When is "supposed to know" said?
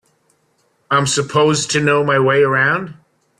1.05-2.03